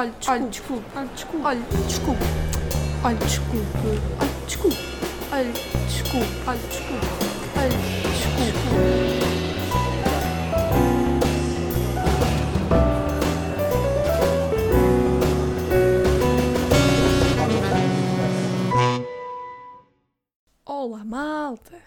[0.00, 0.96] Olha, desculpe.
[0.96, 1.44] Olha, desculpe.
[1.44, 2.24] Olha, desculpe.
[3.04, 3.68] Olha, desculpe.
[4.18, 4.76] Olha, desculpe.
[5.30, 6.26] Olha, desculpe.
[6.46, 7.06] Olha, desculpe.
[7.58, 7.68] Olha,
[8.08, 8.60] desculpe.
[20.64, 21.82] Olá, malta.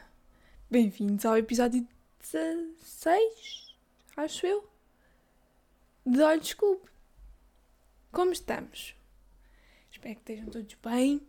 [0.70, 1.88] Bem-vindos ao episódio
[2.20, 3.76] 16,
[4.16, 4.64] acho eu,
[6.06, 6.93] de Olha, desculpe.
[8.14, 8.96] Como estamos?
[9.92, 11.20] Espero que estejam todos bem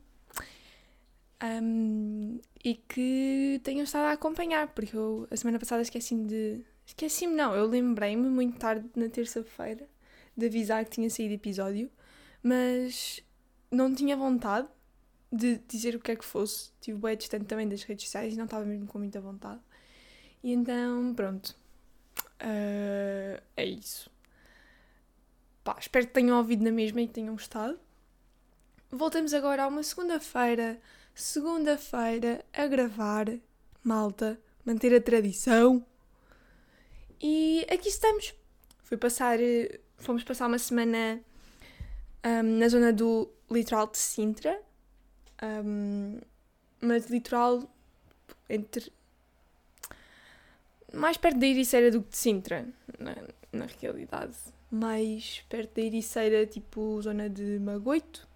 [1.41, 6.65] Ahm, e que tenham estado a acompanhar, porque eu a semana passada esqueci-me de.
[6.87, 9.89] Esqueci-me, não, eu lembrei-me muito tarde na terça-feira
[10.37, 11.91] de avisar que tinha saído episódio,
[12.43, 13.23] mas
[13.71, 14.69] não tinha vontade
[15.33, 16.71] de dizer o que é que fosse.
[16.75, 19.61] Estive bem distante também das redes sociais e não estava mesmo com muita vontade.
[20.43, 21.57] E então, pronto.
[22.41, 24.14] Ah, é isso.
[25.65, 27.81] Pá, espero que tenham ouvido na mesma e que tenham gostado.
[28.91, 30.79] Voltamos agora a uma segunda-feira,
[31.15, 33.27] segunda-feira, a gravar,
[33.83, 35.85] malta, manter a tradição.
[37.19, 38.35] E aqui estamos.
[38.83, 41.19] Fui passar, eh, fomos passar uma semana
[42.23, 44.61] ahm, na zona do litoral de Sintra,
[45.41, 46.21] ahm,
[46.79, 47.63] mas litoral
[48.51, 48.93] entre
[50.93, 53.17] mais perto da Ericeira do que de Sintra, na,
[53.51, 54.37] na realidade
[54.75, 58.27] mais perto da Ericeira, tipo zona de Magoito.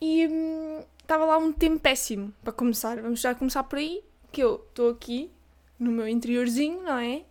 [0.00, 3.00] E hum, estava lá um tempo péssimo para começar.
[3.00, 5.30] Vamos já começar por aí, que eu estou aqui
[5.78, 7.24] no meu interiorzinho, não é?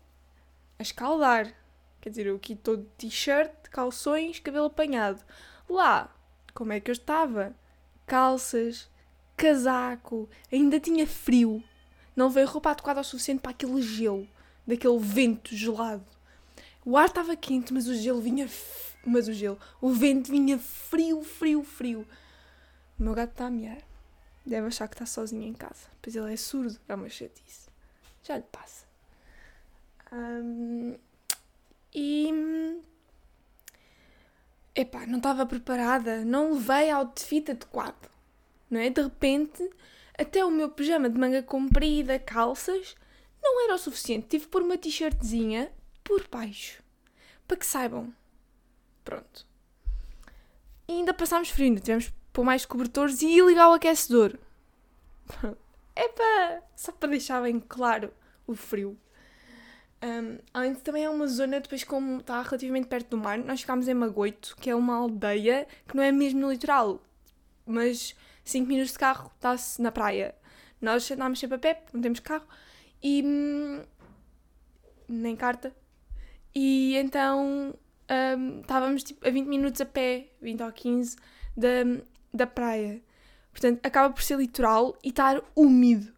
[0.79, 1.53] A escaldar.
[2.01, 5.23] Quer dizer, eu aqui estou de t-shirt, calções, cabelo apanhado.
[5.69, 6.13] Lá,
[6.53, 7.55] como é que eu estava?
[8.05, 8.89] Calças,
[9.37, 11.63] casaco, ainda tinha frio.
[12.15, 14.27] Não veio roupa adequada o suficiente para aquele gelo,
[14.67, 16.05] daquele vento gelado.
[16.85, 18.45] O ar estava quente, mas o gelo vinha.
[18.45, 19.59] f- Mas o gelo.
[19.81, 22.07] O vento vinha frio, frio, frio.
[22.99, 23.81] O meu gato está a miar.
[24.45, 25.87] Deve achar que está sozinho em casa.
[26.01, 26.77] Pois ele é surdo.
[26.87, 27.67] É uma chatice.
[28.23, 28.85] Já lhe passa.
[30.11, 30.95] Ahm,
[31.93, 32.81] e.
[34.75, 36.23] Epá, não estava preparada.
[36.25, 38.09] Não levei outfit adequado.
[38.69, 38.89] Não é?
[38.89, 39.69] De repente,
[40.17, 42.95] até o meu pijama de manga comprida, calças,
[43.41, 44.27] não era o suficiente.
[44.27, 45.71] Tive pôr uma t-shirtzinha
[46.03, 46.81] por baixo.
[47.47, 48.13] Para que saibam.
[49.03, 49.45] Pronto.
[50.87, 54.37] E ainda passámos frio, ainda tivemos que pôr mais cobertores e ligar o aquecedor.
[55.95, 58.13] Epá, só para deixar bem claro
[58.47, 58.97] o frio.
[60.03, 63.61] Um, além de também é uma zona, depois como está relativamente perto do mar, nós
[63.61, 67.01] ficámos em Magoito, que é uma aldeia que não é mesmo no litoral,
[67.65, 70.35] mas 5 minutos de carro está-se na praia.
[70.81, 72.45] Nós andámos sempre a pé, não temos carro,
[73.01, 73.83] e hum,
[75.07, 75.73] nem carta.
[76.55, 77.73] E então
[78.37, 81.17] hum, estávamos tipo, a 20 minutos a pé, 20 ou 15,
[81.55, 81.69] da,
[82.33, 83.01] da praia.
[83.51, 86.11] Portanto, acaba por ser litoral e estar úmido.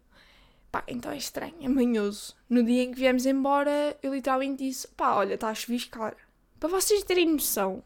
[0.72, 2.36] Pá, então é estranho, é manhoso.
[2.50, 6.16] No dia em que viemos embora, eu literalmente disse: pá, olha, está a chuviscar.
[6.60, 7.84] Para vocês terem noção.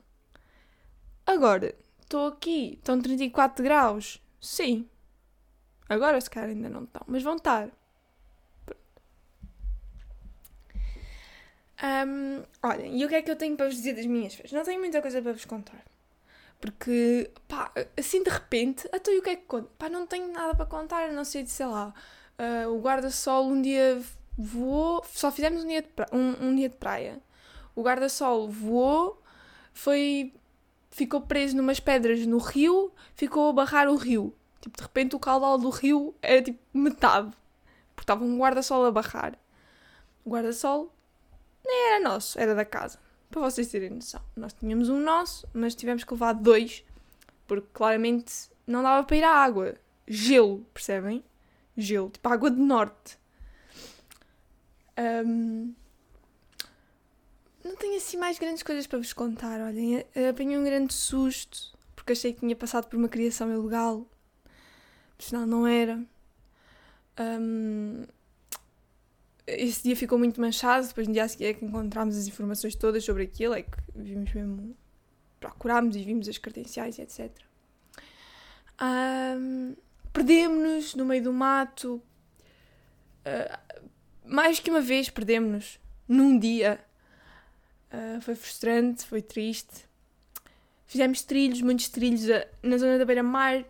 [1.26, 4.22] Agora, estou aqui, estão 34 graus.
[4.42, 4.88] Sim.
[5.88, 7.70] Agora, se calhar, ainda não estão, mas vão estar.
[11.82, 14.52] Ahm, olhem, e o que é que eu tenho para vos dizer das minhas férias?
[14.52, 15.84] Não tenho muita coisa para vos contar.
[16.60, 19.70] Porque, pá, assim de repente, até o que é que conto?
[19.78, 21.94] Pá, não tenho nada para contar, a não sei de, sei lá,
[22.38, 24.02] ah, o guarda-sol um dia
[24.38, 27.20] voou, só fizemos um dia, de pra- um, um dia de praia.
[27.76, 29.22] O guarda-sol voou,
[29.74, 30.34] foi,
[30.92, 34.34] ficou preso numas pedras no rio, ficou a barrar o rio.
[34.62, 37.32] Tipo, de repente o caudal do rio era tipo metade.
[37.96, 39.38] Porque estava um guarda-sol a barrar.
[40.26, 40.92] O guarda-sol
[41.70, 43.00] nem era nosso, era da casa.
[43.30, 44.22] Para vocês terem noção.
[44.36, 46.84] Nós tínhamos um nosso, mas tivemos que levar dois,
[47.48, 49.76] porque claramente não dava para ir à água.
[50.08, 51.24] Gelo, percebem?
[51.78, 53.20] Gelo, tipo água de norte.
[54.98, 55.74] Ahm,
[57.64, 59.62] Não tenho assim mais grandes coisas para vos contar.
[59.62, 64.06] Olhem, apanhei um grande susto, porque achei que tinha passado por uma criação ilegal.
[65.20, 66.02] Senão não era.
[67.18, 68.06] Ahm,
[69.58, 72.76] esse dia ficou muito manchado, depois no dia a seguir é que encontramos as informações
[72.76, 74.76] todas sobre aquilo, é que vimos mesmo,
[75.40, 77.32] procurámos e vimos as credenciais e etc.
[78.78, 79.74] Ahm,
[80.12, 82.02] Perdemos-nos no meio do mato,
[83.26, 83.60] Ah,
[84.26, 86.80] mais que uma vez perdemos-nos, num dia.
[87.92, 89.88] Ah, foi frustrante, foi triste.
[90.88, 93.64] Fizemos trilhos, muitos trilhos ah, na zona da beira-mar,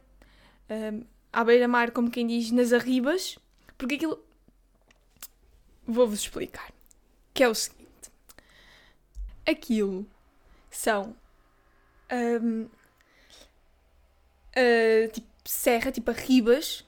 [1.34, 3.38] à beira-mar, como quem diz, nas arribas,
[3.78, 4.24] porque aquilo
[5.94, 6.72] vou-vos explicar.
[7.34, 8.12] Que é o seguinte:
[9.46, 10.06] aquilo
[10.70, 11.16] são
[12.12, 12.70] um,
[14.56, 16.86] uh, tipo serra, tipo a ribas.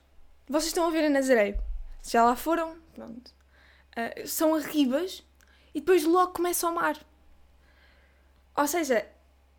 [0.48, 1.60] Vocês estão a ver a Nazaré.
[2.04, 3.34] Já lá foram, pronto.
[3.92, 5.24] Uh, são a ribas
[5.74, 6.98] e depois logo começa o mar.
[8.56, 9.08] Ou seja,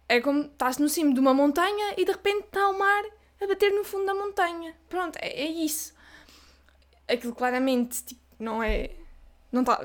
[0.08, 3.04] é como estás no cimo de uma montanha e de repente está o mar
[3.40, 4.76] a bater no fundo da montanha.
[4.88, 5.94] Pronto, é, é isso.
[7.08, 8.90] Aquilo claramente tipo, não é.
[9.52, 9.80] Não tá,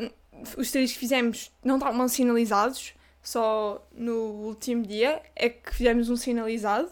[0.57, 6.15] os trilhos que fizemos não estavam sinalizados, só no último dia é que fizemos um
[6.15, 6.89] sinalizado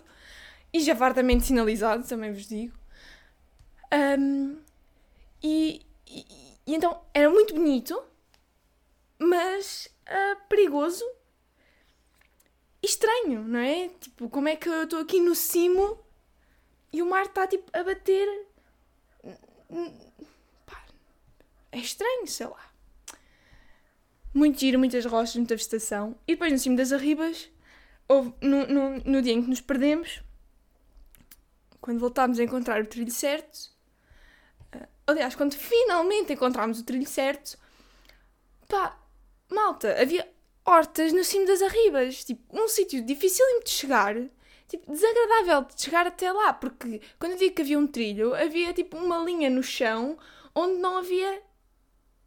[0.74, 2.78] e já fartamente sinalizado, também vos digo.
[4.20, 4.58] Um,
[5.42, 6.26] e, e,
[6.68, 8.04] e, então era muito bonito,
[9.18, 11.06] mas uh, perigoso
[12.84, 13.88] e estranho, não é?
[13.88, 16.06] Tipo, como é que eu estou aqui no cimo
[16.96, 18.48] e o mar está tipo a bater.
[21.76, 22.72] É estranho, sei lá.
[24.34, 26.18] Muito giro, muitas rochas, muita vegetação.
[26.26, 27.50] E depois no cimo das arribas,
[28.08, 30.24] houve, no, no, no dia em que nos perdemos,
[31.82, 33.74] quando voltámos a encontrar o trilho certo,
[34.74, 37.58] uh, aliás, quando finalmente encontramos o trilho certo,
[38.70, 38.98] pá,
[39.52, 40.26] malta, havia
[40.64, 42.24] hortas no cimo das arribas.
[42.24, 44.16] Tipo, um sítio difícil de chegar
[44.70, 48.74] tipo, desagradável de chegar até lá, porque quando eu digo que havia um trilho, havia
[48.74, 50.18] tipo uma linha no chão
[50.56, 51.44] onde não havia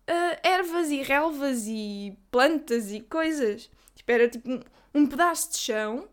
[0.08, 3.70] uh, ervas e relvas e plantas e coisas.
[3.94, 4.60] Tipo, era tipo um,
[4.94, 6.08] um pedaço de chão,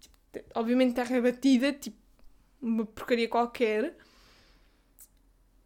[0.00, 0.16] tipo,
[0.54, 1.96] obviamente terra batida, tipo
[2.60, 3.96] uma porcaria qualquer,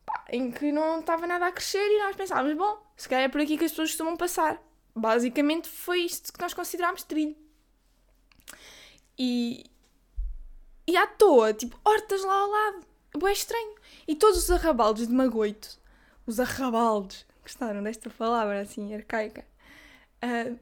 [0.04, 3.28] pá, em que não estava nada a crescer e nós pensávamos, bom, se calhar é
[3.28, 4.62] por aqui que as pessoas costumam passar.
[4.94, 7.34] Basicamente foi isto que nós considerámos trilho.
[9.18, 9.64] E,
[10.86, 12.86] e à toa, tipo, hortas lá ao lado.
[13.24, 13.74] É estranho.
[14.06, 15.78] E todos os arrabaldos de Magoito,
[16.26, 19.44] os arrabaldos, gostaram desta palavra assim, arcaica?
[20.22, 20.58] Uh,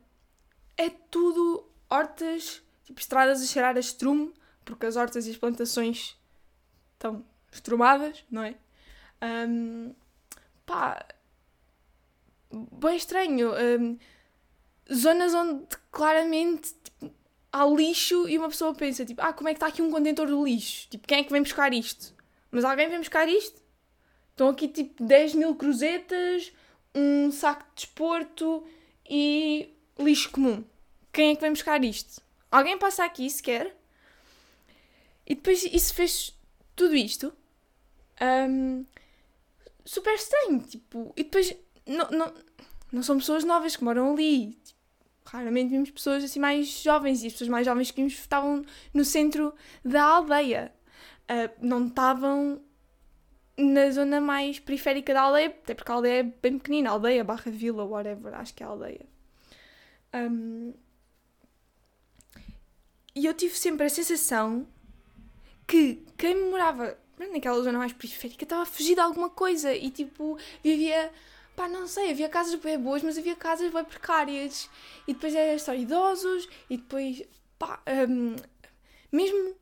[0.76, 4.32] é tudo hortas, tipo, estradas a cheirar a estrume,
[4.64, 6.16] porque as hortas e as plantações
[6.94, 8.54] estão estrumadas, não é?
[9.22, 9.94] Um,
[10.64, 11.04] pá,
[12.50, 13.52] bem estranho.
[13.54, 13.98] Um,
[14.92, 17.12] zonas onde claramente tipo,
[17.52, 20.26] há lixo e uma pessoa pensa, tipo, ah, como é que está aqui um contentor
[20.26, 20.88] de lixo?
[20.88, 22.14] Tipo, quem é que vem buscar isto?
[22.50, 23.60] Mas alguém vem buscar isto?
[24.30, 26.52] Estão aqui, tipo, 10 mil cruzetas,
[26.94, 28.64] um saco de desporto
[29.08, 30.64] e lixo comum.
[31.12, 32.22] Quem é que vem buscar isto?
[32.50, 33.76] Alguém passa aqui sequer?
[35.26, 36.36] E depois isso fez
[36.74, 37.32] tudo isto.
[38.20, 38.84] Um,
[39.84, 41.54] super estranho, tipo, e depois
[41.86, 42.34] não, não,
[42.92, 44.52] não são pessoas novas que moram ali.
[44.64, 44.80] Tipo,
[45.24, 49.04] raramente vimos pessoas assim mais jovens e as pessoas mais jovens que vimos estavam no
[49.04, 49.54] centro
[49.84, 50.72] da aldeia.
[51.30, 52.60] Uh, não estavam
[53.60, 57.50] na zona mais periférica da aldeia, até porque a aldeia é bem pequenina, aldeia barra
[57.50, 59.06] vila, whatever, acho que é aldeia.
[60.14, 60.74] Um,
[63.14, 64.66] e eu tive sempre a sensação
[65.66, 66.96] que quem morava
[67.32, 71.12] naquela zona mais periférica estava a fugir de alguma coisa e tipo vivia
[71.60, 74.70] pá, não sei, havia casas bem boas, mas havia casas bem precárias.
[75.06, 77.22] E depois era só idosos, e depois,
[77.58, 78.36] pá, um,
[79.12, 79.59] mesmo.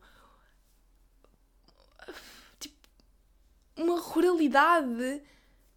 [3.79, 5.23] Uma ruralidade.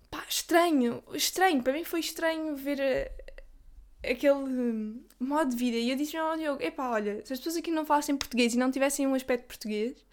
[0.10, 1.64] Pá, estranho, estranho.
[1.64, 5.78] Para mim foi estranho ver uh, aquele um, modo de vida.
[5.78, 8.58] E eu disse ao Diogo: epá, olha, se as pessoas aqui não falassem português e
[8.58, 10.06] não tivessem um aspecto português,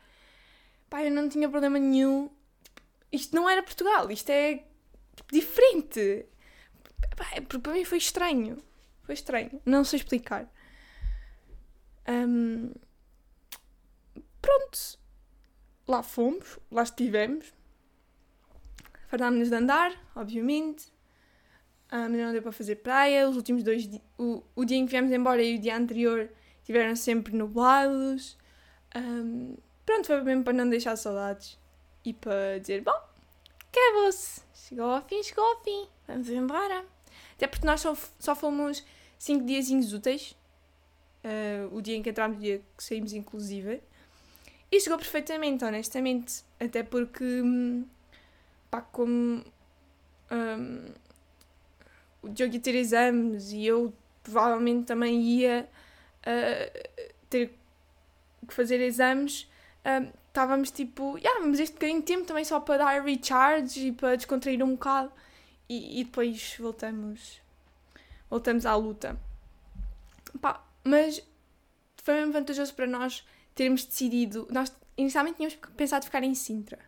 [0.89, 2.31] pá, eu não tinha problema nenhum.
[3.11, 4.65] Isto não era Portugal, isto é
[5.33, 6.27] diferente.
[7.49, 8.63] Porque para mim foi estranho.
[9.03, 9.61] Foi estranho.
[9.65, 10.47] Não sei explicar.
[12.07, 12.73] Um,
[14.41, 14.99] pronto.
[15.87, 17.53] Lá fomos, lá estivemos.
[19.09, 20.87] Fartámos-nos de andar, obviamente.
[21.91, 23.29] Um, não deu para fazer praia.
[23.29, 23.89] Os últimos dois.
[24.19, 26.31] O, o dia em que viemos embora e o dia anterior
[26.63, 28.37] tiveram sempre nublados.
[28.95, 31.59] Um, pronto, foi mesmo para não deixar saudades.
[32.05, 33.01] E para dizer, bom,
[33.71, 34.43] acabou-se.
[34.55, 35.89] Chegou ao fim, chegou ao fim.
[36.07, 36.85] Vamos embora.
[37.35, 38.85] Até porque nós só, só fomos
[39.19, 40.37] 5 dias úteis.
[41.25, 43.81] Uh, o dia em que entramos, o dia que saímos, inclusive.
[44.71, 46.45] E chegou perfeitamente, honestamente.
[46.61, 47.87] Até porque, hum,
[48.71, 49.45] pá, como
[50.31, 50.85] um,
[52.23, 55.69] o Diogo ia ter exames e eu provavelmente também ia
[56.21, 57.55] uh, ter
[58.47, 59.49] que fazer exames,
[59.85, 63.93] um, estávamos tipo, yeah, vamos este bocadinho de tempo também só para dar recharge e
[63.93, 65.13] para descontrair um bocado
[65.69, 67.41] e, e depois voltamos
[68.31, 69.19] voltamos à luta.
[70.41, 71.23] Pá, mas
[71.97, 74.47] foi mesmo vantajoso para nós termos decidido.
[74.51, 76.79] Nós inicialmente tínhamos pensado ficar em Sintra,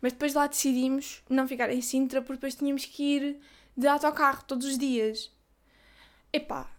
[0.00, 3.40] mas depois lá decidimos não ficar em Sintra porque depois tínhamos que ir
[3.76, 5.30] de autocarro todos os dias.
[6.32, 6.70] Epá,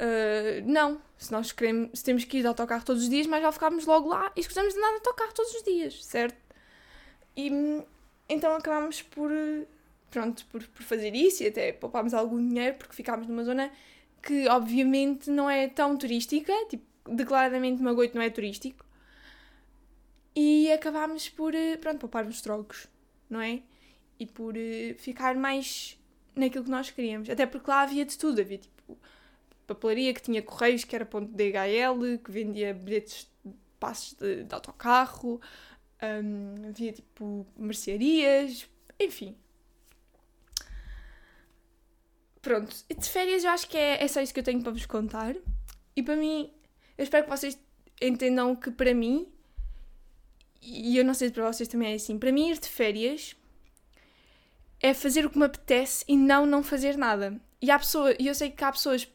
[0.00, 3.42] uh, não, Se nós queremos, se temos que ir de autocarro todos os dias, mas
[3.42, 6.38] já ficámos logo lá e escusamos de andar de autocarro todos os dias, certo?
[7.36, 7.50] E
[8.28, 9.30] então acabámos por,
[10.10, 13.70] pronto, por, por fazer isso e até poupámos algum dinheiro porque ficámos numa zona
[14.22, 18.84] que obviamente não é tão turística, tipo, declaradamente Magoito não é turístico.
[20.34, 22.86] E acabámos por, pronto, poupar uns trocos,
[23.28, 23.62] não é?
[24.18, 24.54] E por
[24.98, 25.98] ficar mais
[26.34, 27.28] naquilo que nós queríamos.
[27.28, 28.98] Até porque lá havia de tudo, havia tipo
[29.66, 34.54] papelaria que tinha correios que era ponto DHL, que vendia bilhetes de passos de, de
[34.54, 35.40] autocarro,
[36.02, 38.68] um, havia tipo mercearias,
[38.98, 39.36] enfim.
[42.42, 44.86] Pronto, de férias eu acho que é, é só isso que eu tenho para vos
[44.86, 45.36] contar.
[45.94, 46.50] E para mim,
[46.96, 47.58] eu espero que vocês
[48.00, 49.30] entendam que para mim,
[50.62, 53.34] e eu não sei se para vocês também é assim, para mim ir de férias
[54.80, 57.38] é fazer o que me apetece e não não fazer nada.
[57.60, 59.06] E há pessoas, e eu sei que há pessoas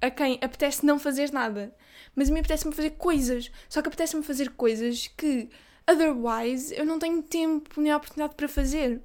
[0.00, 1.74] a quem apetece não fazer nada,
[2.14, 3.50] mas a mim apetece-me fazer coisas.
[3.68, 5.48] Só que apetece-me fazer coisas que
[5.90, 9.00] otherwise eu não tenho tempo nem oportunidade para fazer.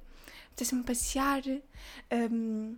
[0.48, 1.42] Apetece-me passear,
[2.30, 2.76] um,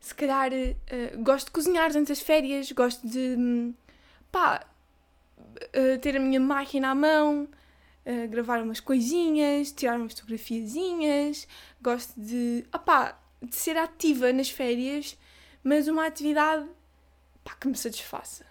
[0.00, 3.74] se calhar uh, gosto de cozinhar durante as férias, gosto de um,
[4.32, 4.66] pá,
[5.38, 7.48] uh, ter a minha máquina à mão,
[8.30, 11.46] gravar umas coisinhas, tirar umas fotografiazinhas,
[11.80, 15.16] gosto de, opá, de ser ativa nas férias,
[15.62, 16.66] mas uma atividade
[17.44, 18.44] pá, que me satisfaça.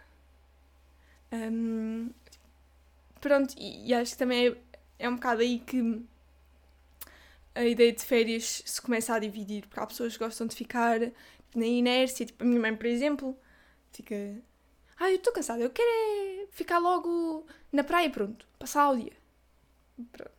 [1.32, 2.10] Um,
[3.22, 4.58] pronto, e, e, acho que também é,
[5.00, 6.03] é um bocado aí que
[7.53, 11.00] a ideia de férias se começa a dividir, porque há pessoas que gostam de ficar
[11.56, 13.38] na inércia, tipo a minha mãe, por exemplo,
[13.91, 14.15] fica.
[14.98, 19.18] Ah, eu estou cansada, eu quero é ficar logo na praia, pronto, passar o dia.
[20.12, 20.32] Pronto.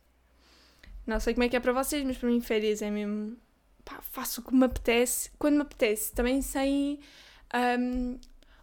[1.05, 3.37] Não sei como é que é para vocês, mas para mim férias é mesmo.
[3.83, 6.99] Pá, faço o que me apetece, quando me apetece, também sem
[7.79, 8.19] um,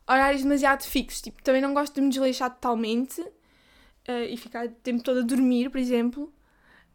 [0.06, 1.20] horários demasiado fixos.
[1.20, 5.22] Tipo, também não gosto de me desleixar totalmente uh, e ficar o tempo todo a
[5.22, 6.32] dormir, por exemplo,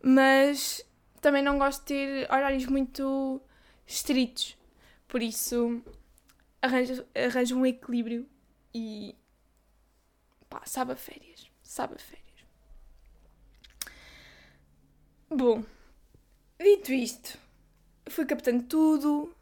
[0.02, 0.84] mas
[1.22, 3.42] também não gosto de ter horários muito
[3.86, 4.58] estritos.
[5.08, 5.82] Por isso,
[6.62, 8.28] arranjo, arranjo um equilíbrio
[8.74, 9.16] e.
[10.50, 11.52] pá, sabe a férias.
[11.62, 12.23] Sabe a férias.
[15.36, 15.64] Bom,
[16.62, 17.40] dito isto,
[18.08, 19.36] fui captando tudo,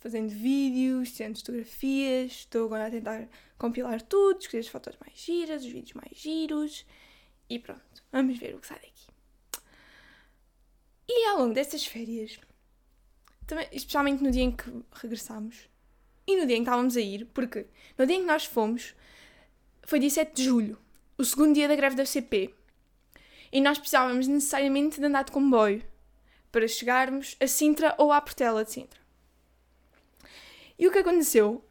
[0.00, 5.62] fazendo vídeos, tirando fotografias, estou agora a tentar compilar tudo, escolher as fotos mais giras,
[5.62, 6.84] os vídeos mais giros
[7.48, 9.06] e pronto, vamos ver o que sai daqui.
[11.08, 12.36] E ao longo destas férias,
[13.46, 15.68] também, especialmente no dia em que regressámos
[16.26, 18.96] e no dia em que estávamos a ir, porque no dia em que nós fomos
[19.84, 20.76] foi dia 7 de julho,
[21.16, 22.52] o segundo dia da greve da CP
[23.54, 25.80] e nós precisávamos necessariamente de andar de comboio
[26.50, 28.98] para chegarmos a Sintra ou à Portela de Sintra.
[30.76, 31.64] E o que aconteceu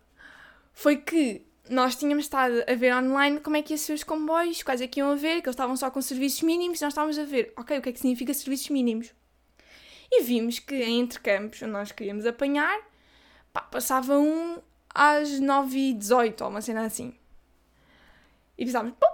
[0.72, 4.64] foi que nós tínhamos estado a ver online como é que ia ser os comboios,
[4.64, 7.26] quais é que iam haver, que eles estavam só com serviços mínimos, nós estávamos a
[7.26, 9.14] ver, ok, o que é que significa serviços mínimos?
[10.10, 12.80] E vimos que em Entrecampos, onde nós queríamos apanhar,
[13.52, 14.58] pá, passava um
[14.90, 17.14] às 9h18 ou uma cena assim.
[18.58, 19.08] E pensávamos, pô,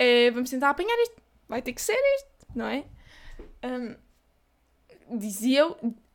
[0.00, 1.16] é, vamos tentar apanhar isto,
[1.46, 2.86] vai ter que ser isto, não é?
[3.62, 5.64] Um, dizia,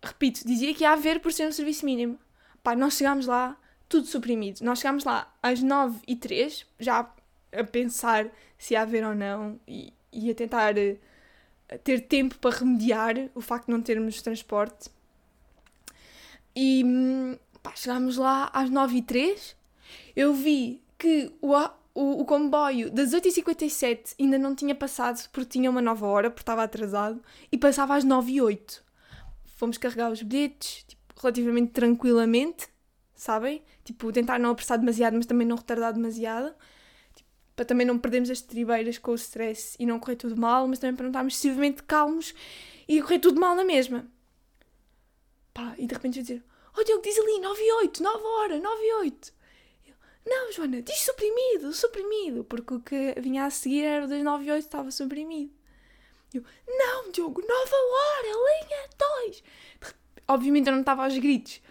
[0.02, 2.18] repito, dizia que ia haver por ser um serviço mínimo.
[2.64, 3.56] Pá, nós chegámos lá,
[3.88, 4.62] tudo suprimido.
[4.62, 7.08] Nós chegámos lá às 9 e 3 já
[7.52, 8.28] a pensar
[8.58, 13.42] se ia haver ou não e, e a tentar uh, ter tempo para remediar o
[13.42, 14.90] facto de não termos transporte.
[16.56, 19.56] E hum, pá, chegámos lá às 9 e 3
[20.16, 21.54] eu vi que o,
[21.96, 26.42] o, o comboio das 8h57 ainda não tinha passado porque tinha uma nova hora, porque
[26.42, 28.82] estava atrasado, e passava às 9h08.
[29.56, 32.68] Fomos carregar os bilhetes, tipo, relativamente tranquilamente,
[33.16, 33.64] sabem?
[33.86, 36.54] Tipo, tentar não apressar demasiado, mas também não retardar demasiado.
[37.16, 40.68] Tipo, para também não perdermos as tribeiras com o stress e não correr tudo mal,
[40.68, 42.36] mas também para não estarmos excessivamente calmos
[42.90, 44.06] e correr tudo mal na mesma.
[45.54, 46.44] Pá, e de repente eu dizer,
[46.78, 49.35] oh Diogo, diz ali 9 e 8, 9 horas, 9 e 8.
[50.26, 54.46] Não, Joana, diz suprimido, suprimido, porque o que vinha a seguir era o das 9
[54.46, 55.54] e 8, estava suprimido.
[56.34, 58.90] Eu, não, Diogo, nova hora, linha
[59.24, 59.44] 2.
[60.28, 61.62] Obviamente eu não estava aos gritos,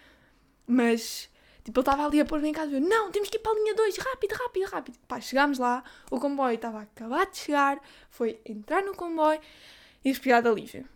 [0.65, 1.29] mas
[1.63, 3.55] tipo, ele estava ali a pôr-me em casa eu, não, temos que ir para a
[3.55, 4.99] linha 2, rápido, rápido, rápido.
[5.07, 9.41] Pá, chegámos lá, o comboio estava a acabar de chegar, foi entrar no comboio
[10.03, 10.87] e respirar alívio.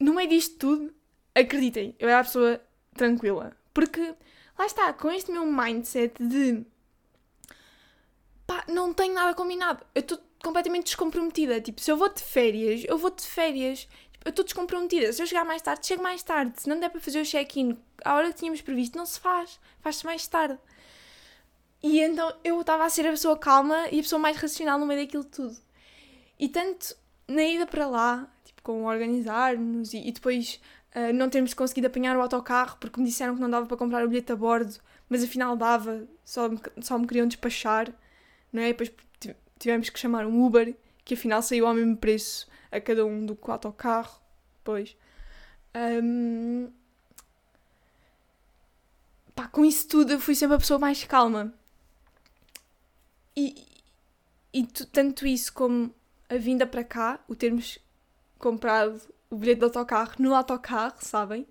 [0.00, 0.94] No meio disto tudo,
[1.34, 2.60] acreditem, eu era a pessoa
[2.94, 4.14] tranquila, porque
[4.58, 6.64] lá está, com este meu mindset de
[8.46, 11.60] pá, não tenho nada combinado, eu estou completamente descomprometida.
[11.60, 13.80] Tipo, se eu vou de férias, eu vou de férias.
[14.12, 15.12] Tipo, eu estou descomprometida.
[15.12, 16.60] Se eu chegar mais tarde, chego mais tarde.
[16.60, 19.58] Se não der para fazer o check-in à hora que tínhamos previsto, não se faz.
[19.80, 20.58] Faz-se mais tarde.
[21.82, 24.86] E então eu estava a ser a pessoa calma e a pessoa mais racional no
[24.86, 25.56] meio daquilo tudo.
[26.38, 26.96] E tanto
[27.28, 30.60] na ida para lá, tipo, com organizar-nos e, e, depois
[30.96, 34.04] uh, não termos conseguido apanhar o autocarro porque me disseram que não dava para comprar
[34.04, 34.74] o bilhete a bordo,
[35.08, 37.92] mas afinal dava, só me, só me queriam despachar,
[38.52, 38.68] não é?
[38.68, 38.90] Depois
[39.58, 40.74] tivemos que chamar um Uber,
[41.04, 44.20] que afinal saiu ao mesmo preço a cada um do que o autocarro.
[44.58, 44.96] Depois.
[45.74, 46.70] Um,
[49.34, 51.54] pá, com isso tudo eu fui sempre a pessoa mais calma.
[53.36, 53.66] E,
[54.52, 55.94] e tanto isso como
[56.28, 57.78] a vinda para cá, o termos
[58.38, 61.46] comprado o bilhete de autocarro no autocarro, sabem?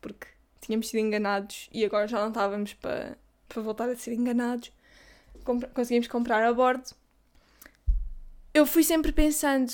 [0.00, 0.26] Porque
[0.60, 3.16] tínhamos sido enganados e agora já não estávamos para,
[3.48, 4.72] para voltar a ser enganados.
[5.44, 6.90] Compre conseguimos comprar a bordo.
[8.54, 9.72] Eu fui sempre pensando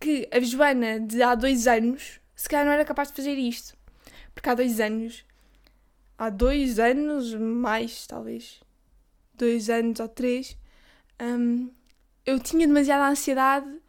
[0.00, 3.74] que a Joana de há dois anos se calhar não era capaz de fazer isto.
[4.34, 5.24] Porque há dois anos,
[6.18, 8.60] há dois anos, mais talvez,
[9.34, 10.56] dois anos ou três,
[11.20, 11.70] um,
[12.26, 13.80] eu tinha demasiada ansiedade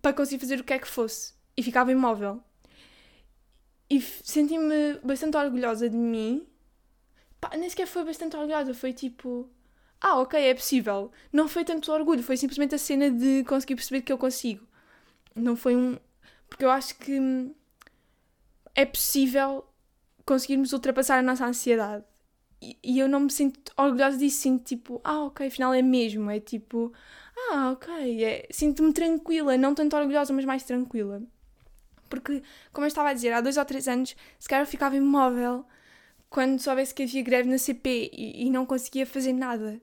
[0.00, 2.42] para conseguir fazer o que é que fosse e ficava imóvel.
[3.88, 6.46] E senti-me bastante orgulhosa de mim.
[7.38, 9.46] Pá, nem sequer foi bastante orgulhosa, foi tipo.
[10.00, 11.12] Ah, ok, é possível.
[11.30, 14.66] Não foi tanto orgulho, foi simplesmente a cena de conseguir perceber que eu consigo.
[15.34, 15.98] Não foi um.
[16.48, 17.52] Porque eu acho que
[18.74, 19.66] é possível
[20.24, 22.04] conseguirmos ultrapassar a nossa ansiedade.
[22.62, 26.30] E, e eu não me sinto orgulhosa disso, sinto tipo, ah, ok, afinal é mesmo.
[26.30, 26.92] É tipo,
[27.50, 28.48] ah, ok, é...
[28.50, 31.22] sinto-me tranquila, não tanto orgulhosa, mas mais tranquila.
[32.10, 34.96] Porque, como eu estava a dizer, há dois ou três anos, se calhar eu ficava
[34.96, 35.64] imóvel
[36.28, 39.80] quando soubesse que havia greve na CP e, e não conseguia fazer nada.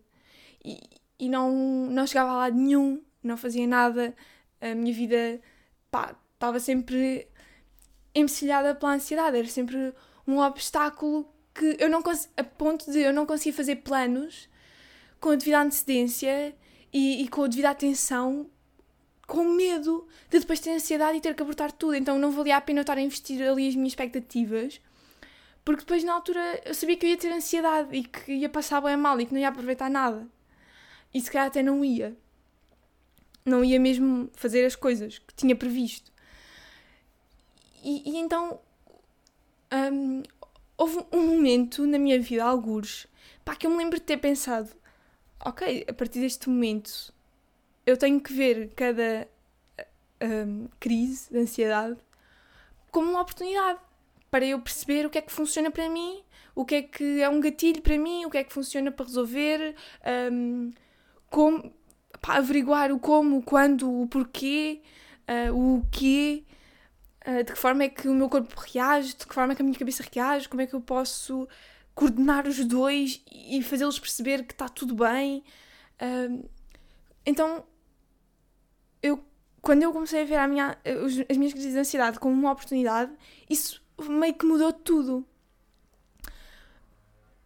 [0.64, 0.80] E,
[1.20, 1.52] e não,
[1.88, 4.14] não chegava a lado nenhum, não fazia nada,
[4.62, 5.42] a minha vida,
[5.90, 7.28] pá, estava sempre
[8.14, 9.94] empecilhada pela ansiedade, era sempre
[10.28, 12.04] um obstáculo que eu não
[12.36, 14.50] a ponto de eu não conseguir fazer planos
[15.20, 16.56] com a devida antecedência
[16.94, 18.50] e, e com a devida atenção,
[19.28, 21.96] com medo de depois ter ansiedade e ter que abortar tudo.
[21.96, 24.82] Então não valia a pena eu estar a investir ali as minhas expectativas,
[25.66, 28.82] porque depois na altura eu sabia que eu ia ter ansiedade e que ia passar
[28.82, 30.26] bem mal e que não ia aproveitar nada.
[31.14, 32.16] E se calhar até não ia.
[33.46, 36.12] Não ia mesmo fazer as coisas que tinha previsto.
[37.84, 38.60] E, e então
[39.74, 40.24] um,
[40.78, 43.08] houve um momento na minha vida, alguns,
[43.44, 44.70] pá, que eu me lembro de ter pensado:
[45.44, 47.14] ok, a partir deste momento
[47.88, 49.28] eu tenho que ver cada
[50.22, 51.98] um, crise de ansiedade
[52.92, 53.80] como uma oportunidade
[54.30, 56.22] para eu perceber o que é que funciona para mim,
[56.54, 59.06] o que é que é um gatilho para mim, o que é que funciona para
[59.06, 59.74] resolver,
[60.32, 60.72] um,
[61.30, 61.74] como,
[62.22, 64.82] pá, averiguar o como, o quando, o porquê,
[65.50, 66.46] uh, o que
[67.28, 69.62] ah, de que forma é que o meu corpo reage, de que forma é que
[69.62, 71.48] a minha cabeça reage, como é que eu posso
[71.94, 75.44] coordenar os dois e fazê-los perceber que está tudo bem.
[76.02, 76.50] Uh,
[77.26, 77.66] então,
[79.02, 79.24] eu,
[79.62, 80.78] quando eu comecei a ver a minha,
[81.30, 83.12] as minhas crises de ansiedade como uma oportunidade,
[83.50, 85.26] isso meio que mudou tudo.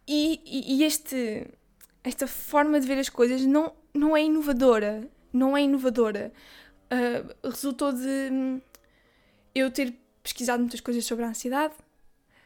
[0.06, 1.46] E, e, e este,
[2.02, 5.08] esta forma de ver as coisas não, não é inovadora.
[5.32, 6.32] Não é inovadora.
[6.90, 8.60] Uh, resultou de
[9.54, 11.74] eu ter pesquisado muitas coisas sobre a ansiedade,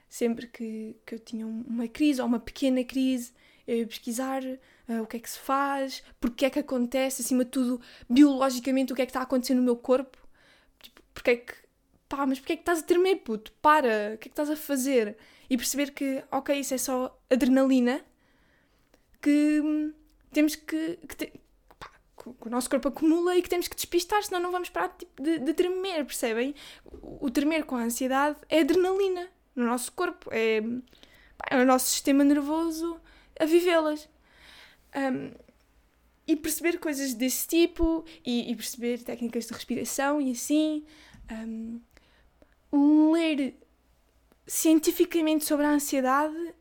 [0.09, 3.33] sempre que, que eu tinha uma crise ou uma pequena crise,
[3.67, 4.43] eu ia pesquisar
[4.89, 8.93] uh, o que é que se faz, porque é que acontece, acima de tudo, biologicamente,
[8.93, 10.19] o que é que está a acontecer no meu corpo.
[10.81, 11.55] Tipo, porque é que.
[12.09, 13.53] Pá, mas porque é que estás a tremer, puto?
[13.61, 14.15] Para!
[14.15, 15.17] O que é que estás a fazer?
[15.51, 18.05] E perceber que, ok, isso é só adrenalina,
[19.21, 19.93] que
[20.33, 21.33] temos que, que, te,
[22.37, 25.23] que o nosso corpo acumula e que temos que despistar, senão não vamos parar tipo,
[25.23, 26.55] de, de tremer, percebem?
[26.85, 30.63] O, tremer com a ansiedade é adrenalina no nosso corpo, é,
[31.51, 33.01] é o nosso sistema nervoso
[33.39, 34.09] a vivê-las.
[34.97, 35.31] Um,
[36.27, 40.85] e perceber coisas desse tipo e, e, perceber técnicas de respiração e assim.
[41.31, 41.81] Um,
[43.13, 43.55] ler
[44.47, 46.55] cientificamente sobre a ansiedade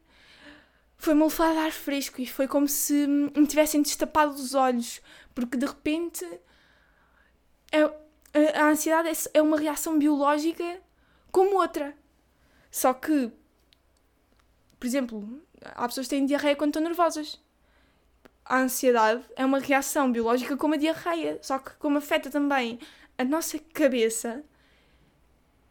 [0.98, 5.02] foi-me um de ar fresco e foi como se me tivessem destapado os olhos
[5.36, 6.26] porque de repente
[7.72, 10.82] é, a ansiedade é, é uma reação biológica
[11.32, 11.96] como outra.
[12.72, 13.32] Só que,
[14.80, 17.42] por exemplo, há pessoas que têm diarreia quando estão nervosas.
[18.46, 22.80] A ansiedade é uma reação biológica como a diarreia, só que como afeta também
[23.18, 24.44] a nossa cabeça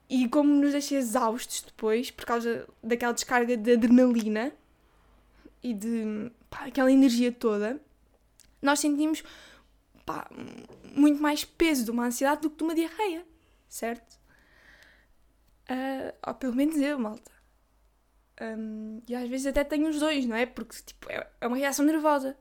[0.08, 4.52] e como nos deixa exaustos depois por causa daquela descarga de adrenalina
[5.62, 7.80] e de pá, aquela energia toda,
[8.60, 9.22] nós sentimos
[10.04, 10.28] pá,
[10.94, 13.24] muito mais peso de uma ansiedade do que de uma diarreia,
[13.68, 14.18] certo?
[15.70, 17.32] Uh, ou pelo menos eu, malta.
[18.40, 20.44] Um, e às vezes até tenho os dois, não é?
[20.44, 22.36] Porque tipo, é, é uma reação nervosa.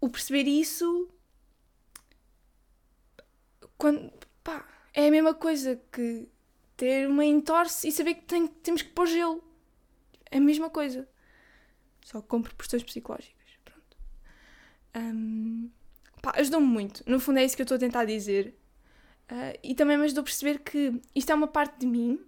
[0.00, 1.08] O perceber isso.
[3.76, 6.28] Quando, pá, é a mesma coisa que
[6.76, 9.42] ter uma entorse e saber que tem, temos que pôr gelo.
[10.30, 11.08] É a mesma coisa.
[12.04, 13.50] Só com proporções psicológicas.
[13.64, 13.96] Pronto.
[14.96, 15.70] Um,
[16.34, 17.02] ajudou-me muito.
[17.06, 18.56] No fundo é isso que eu estou a tentar dizer.
[19.30, 22.18] Uh, e também me ajudou a perceber que isto é uma parte de mim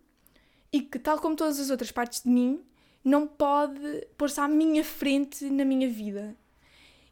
[0.73, 2.63] e que, tal como todas as outras partes de mim,
[3.03, 6.37] não pode pôr-se à minha frente na minha vida.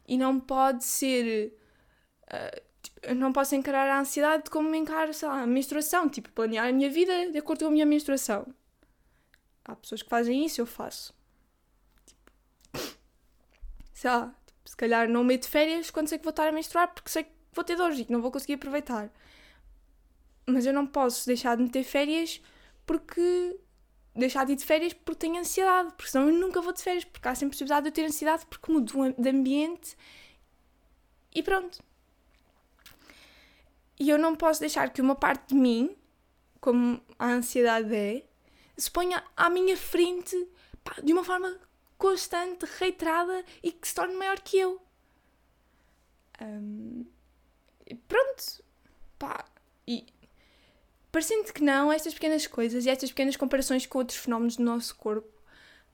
[0.09, 1.53] E não pode ser.
[2.23, 6.09] Uh, tipo, não posso encarar a ansiedade como me encaro, sei lá, a menstruação.
[6.09, 8.47] Tipo, planear a minha vida de acordo com a minha menstruação.
[9.63, 11.13] Há pessoas que fazem isso, eu faço.
[12.07, 12.31] Tipo,
[13.93, 16.91] sei lá, tipo, se calhar não meto férias quando sei que vou estar a menstruar
[16.91, 19.11] porque sei que vou ter dores e que não vou conseguir aproveitar.
[20.47, 22.41] Mas eu não posso deixar de meter férias
[22.83, 23.59] porque.
[24.15, 27.05] Deixar de ir de férias porque tenho ansiedade, porque senão eu nunca vou de férias,
[27.05, 29.95] porque há sempre possibilidade de eu ter ansiedade porque mudo de ambiente
[31.33, 31.83] e pronto.
[33.99, 35.95] E eu não posso deixar que uma parte de mim,
[36.61, 38.23] como a ansiedade é,
[38.77, 40.47] se ponha à minha frente
[40.83, 41.59] pá, de uma forma
[41.97, 44.81] constante, reiterada e que se torne maior que eu.
[46.41, 47.05] Um,
[48.07, 48.63] pronto.
[49.17, 49.45] Pá,
[49.85, 50.05] e
[51.11, 54.95] parecendo que não, estas pequenas coisas e estas pequenas comparações com outros fenómenos do nosso
[54.95, 55.27] corpo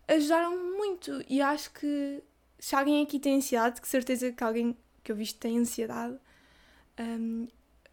[0.08, 1.24] ajudaram muito.
[1.28, 2.22] E acho que
[2.60, 6.18] se alguém aqui tem ansiedade, que certeza que alguém que eu visto tem ansiedade,
[7.00, 7.48] um,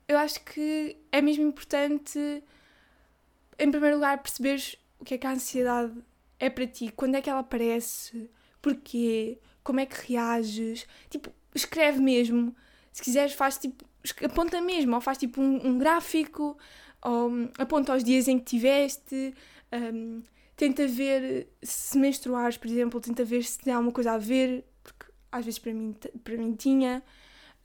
[0.09, 2.19] eu acho que é mesmo importante,
[3.59, 5.93] em primeiro lugar, perceberes o que é que a ansiedade
[6.39, 8.31] é para ti, quando é que ela aparece,
[8.61, 10.87] porquê, como é que reages.
[11.09, 12.55] Tipo, escreve mesmo.
[12.93, 13.85] Se quiseres, faz tipo,
[14.25, 16.57] aponta mesmo, ou faz tipo um, um gráfico,
[17.03, 19.35] ou um, aponta os dias em que tiveste.
[19.73, 20.23] Um,
[20.57, 25.07] tenta ver se menstruares, por exemplo, tenta ver se tem alguma coisa a ver, porque
[25.31, 27.03] às vezes para mim, para mim tinha.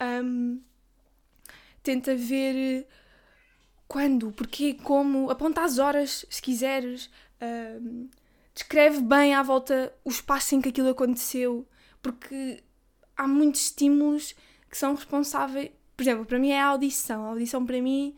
[0.01, 0.61] Um,
[1.83, 2.87] tenta ver
[3.87, 7.05] quando, porquê, como, aponta as horas se quiseres,
[7.41, 8.09] uh,
[8.53, 11.67] descreve bem à volta o espaço em que aquilo aconteceu,
[12.01, 12.63] porque
[13.15, 14.35] há muitos estímulos
[14.69, 15.71] que são responsáveis.
[15.95, 17.25] Por exemplo, para mim é a audição.
[17.25, 18.15] A audição para mim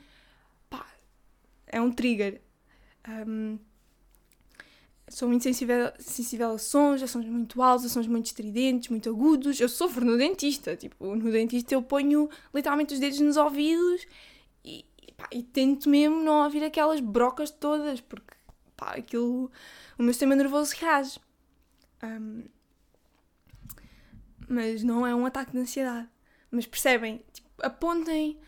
[1.69, 2.41] é um trigger.
[3.07, 3.57] Um,
[5.07, 9.09] sou muito sensível, sensível a sons, a sons muito altos, a sons muito estridentes, muito
[9.09, 9.59] agudos.
[9.59, 10.75] Eu sofro no dentista.
[10.75, 14.05] Tipo, no dentista eu ponho literalmente os dedos nos ouvidos
[14.63, 18.35] e, pá, e tento mesmo não ouvir aquelas brocas todas, porque
[18.75, 19.51] pá, aquilo,
[19.97, 21.19] o meu sistema nervoso reage.
[22.03, 22.43] Um,
[24.47, 26.09] mas não é um ataque de ansiedade.
[26.49, 27.23] Mas percebem?
[27.31, 28.39] Tipo, apontem,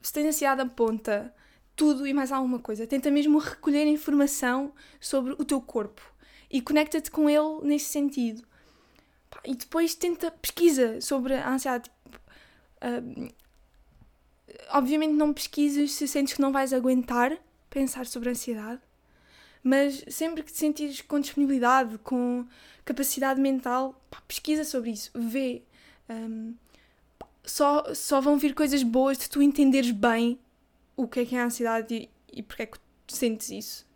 [0.00, 1.34] se tem ansiedade, aponta
[1.78, 2.86] tudo e mais alguma coisa.
[2.88, 6.02] Tenta mesmo recolher informação sobre o teu corpo
[6.50, 8.42] e conecta-te com ele nesse sentido.
[9.44, 11.88] E depois tenta pesquisa sobre a ansiedade.
[12.82, 13.32] Uh,
[14.70, 17.38] obviamente não pesquisas se sentes que não vais aguentar
[17.70, 18.80] pensar sobre a ansiedade,
[19.62, 22.44] mas sempre que te sentires com disponibilidade, com
[22.84, 25.62] capacidade mental, pá, pesquisa sobre isso, vê.
[26.08, 26.54] Um,
[27.44, 30.38] só, só vão vir coisas boas de tu entenderes bem
[30.98, 33.88] o que é que é a ansiedade e, e porque é que sentes isso.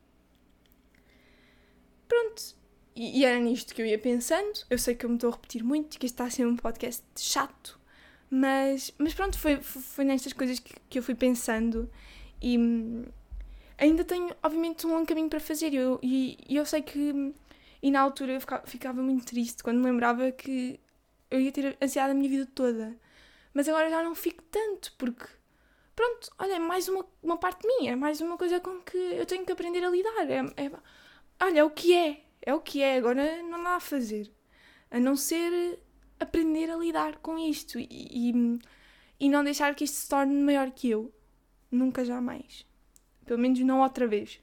[2.09, 2.55] Pronto.
[2.95, 4.53] E, e, era nisto que eu ia pensando.
[4.71, 6.57] Eu sei que eu me estou a repetir muito, que este está a ser um
[6.57, 7.79] podcast chato,
[8.31, 11.91] mas, mas pronto, foi, foi nestas coisas que, que eu fui pensando
[12.41, 13.05] e hum,
[13.77, 15.75] ainda tenho, obviamente, um longo caminho para fazer.
[15.75, 17.35] Eu, e, e eu sei que.
[17.83, 20.79] E na altura eu ficava, ficava muito triste quando me lembrava que
[21.31, 22.97] eu ia ter ansiedade a minha vida toda.
[23.53, 25.27] Mas agora já não fico tanto, porque
[26.03, 29.25] pronto, olha, é mais uma, uma parte minha, é mais uma coisa com que eu
[29.25, 30.29] tenho que aprender a lidar.
[30.29, 30.71] É, é,
[31.41, 34.31] olha, é o que é, é o que é, agora não dá a fazer.
[34.91, 35.79] A não ser
[36.19, 38.59] aprender a lidar com isto e, e,
[39.21, 41.13] e não deixar que isto se torne maior que eu.
[41.71, 42.67] Nunca jamais.
[43.25, 44.41] Pelo menos não outra vez.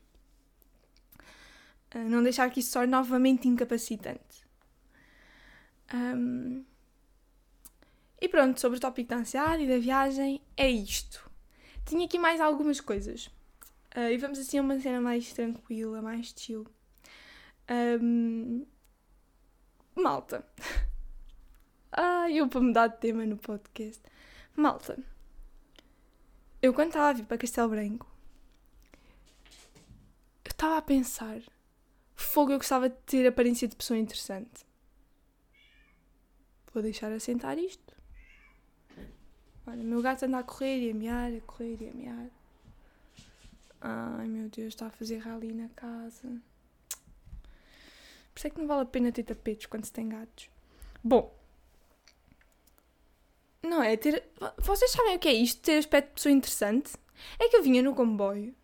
[1.93, 4.47] Uh, não deixar que isso se torne novamente incapacitante.
[5.93, 6.63] Um,
[8.21, 11.28] e pronto, sobre o tópico da ansiedade e da viagem, é isto.
[11.89, 13.25] Tinha aqui mais algumas coisas.
[13.97, 16.67] Uh, e vamos assim a uma cena mais tranquila, mais chill.
[17.99, 18.63] Um,
[19.95, 20.45] malta.
[21.91, 24.03] ah, eu para mudar de tema no podcast.
[24.55, 25.03] Malta.
[26.61, 28.05] Eu quando estava a vir para Castelo Branco,
[30.45, 31.41] eu estava a pensar,
[32.15, 34.63] fogo, eu gostava de ter aparência de pessoa interessante.
[36.71, 37.98] Vou deixar assentar isto.
[39.69, 42.29] Olha, meu gato anda a correr e a mear, a correr e a mear.
[43.81, 46.27] Ai meu Deus, está a fazer rally na casa.
[48.33, 50.49] Por isso é que não vale a pena ter tapetes quando se tem gatos.
[51.03, 51.33] Bom,
[53.61, 53.95] não é?
[53.95, 54.23] Ter...
[54.57, 55.61] Vocês sabem o que é isto?
[55.61, 56.93] Ter aspecto de pessoa interessante?
[57.37, 58.55] É que eu vinha no comboio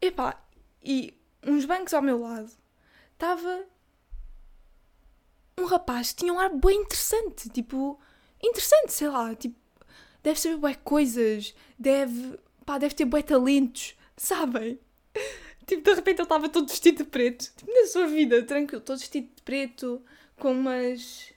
[0.00, 0.40] epá,
[0.82, 2.50] e uns bancos ao meu lado
[3.12, 3.64] estava
[5.58, 7.48] um rapaz que tinha um ar bem interessante.
[7.48, 7.98] Tipo,
[8.42, 9.34] interessante, sei lá.
[9.34, 9.56] Tipo,
[10.26, 14.76] deve saber bué coisas, deve, pá, deve ter bué talentos, sabem?
[15.64, 17.52] Tipo, de repente ele estava todo vestido de preto.
[17.56, 20.02] Tipo, na sua vida, tranquilo, todo vestido de preto,
[20.36, 21.32] com umas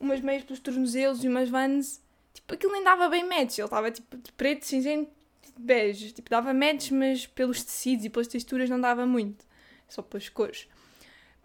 [0.00, 2.02] umas meias pelos tornozelos e umas vans.
[2.34, 3.58] Tipo, aquilo nem dava bem match.
[3.58, 5.10] Ele estava tipo de preto, cinzento,
[5.58, 6.12] bege.
[6.12, 9.44] Tipo, dava match, mas pelos tecidos e pelas texturas não dava muito.
[9.88, 10.68] Só pelas cores.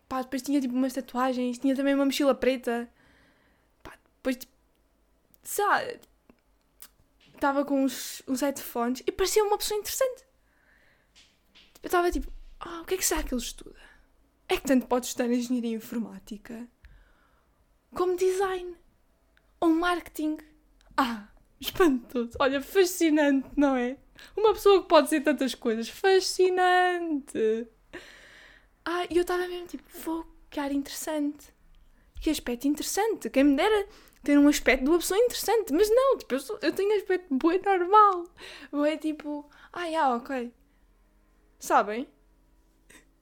[0.07, 2.89] Pá, depois tinha tipo umas tatuagens, tinha também uma mochila preta.
[3.81, 4.53] Pá, depois tipo.
[5.59, 5.81] Lá.
[7.43, 10.23] Estava com uns, uns headphones e parecia uma pessoa interessante.
[11.83, 13.81] Eu estava tipo, ah, o que é que será que ele estuda?
[14.47, 16.65] É que tanto pode estudar engenharia informática
[17.93, 18.77] como design
[19.59, 20.37] ou marketing.
[20.95, 21.27] Ah,
[21.59, 22.31] espantoso.
[22.39, 23.97] Olha, fascinante, não é?
[24.37, 25.89] Uma pessoa que pode ser tantas coisas.
[25.89, 27.67] Fascinante.
[28.85, 31.53] Ah, e eu estava mesmo tipo, vou, que ar interessante.
[32.21, 33.29] Que aspecto interessante.
[33.29, 33.85] Quem me dera
[34.23, 35.73] ter um aspecto de uma pessoa interessante.
[35.73, 38.25] Mas não, tipo, eu, sou, eu tenho aspecto bem normal.
[38.71, 40.51] Ou é tipo, ah, yeah, ok.
[41.59, 42.07] Sabem?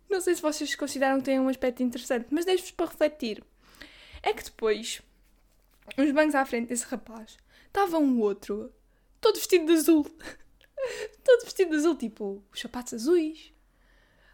[0.09, 3.43] Não sei se vocês consideram que têm um aspecto interessante, mas deixo-vos para refletir.
[4.21, 5.01] É que depois,
[5.97, 7.37] uns bancos à frente desse rapaz,
[7.67, 8.71] estava um outro,
[9.19, 10.03] todo vestido de azul.
[11.23, 13.53] todo vestido de azul, tipo, os sapatos azuis.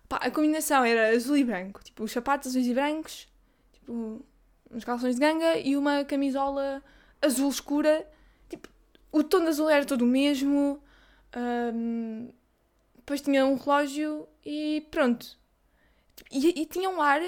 [0.09, 1.83] Pá, a combinação era azul e branco.
[1.83, 3.27] Tipo, os sapatos azuis e brancos,
[3.73, 4.25] tipo,
[4.71, 6.83] uns calções de ganga e uma camisola
[7.21, 8.07] azul escura.
[8.49, 8.69] Tipo,
[9.11, 10.81] o tom de azul era todo o mesmo.
[11.35, 12.29] Um,
[12.95, 15.37] depois tinha um relógio e pronto.
[16.31, 17.21] E, e tinha um ar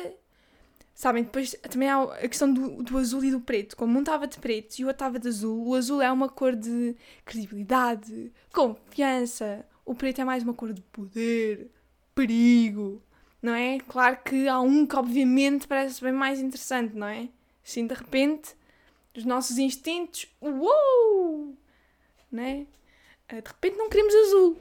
[1.00, 3.78] Sabem, depois também há a questão do, do azul e do preto.
[3.78, 6.28] Como um estava de preto e o outro estava de azul, o azul é uma
[6.28, 9.66] cor de credibilidade, confiança.
[9.86, 11.72] O preto é mais uma cor de poder,
[12.14, 13.02] perigo,
[13.42, 13.80] não é?
[13.88, 17.30] Claro que há um que obviamente parece bem mais interessante, não é?
[17.66, 18.56] Assim, de repente,
[19.16, 21.56] os nossos instintos, uou!
[22.32, 22.66] Não é?
[23.30, 24.58] De repente não queremos azul.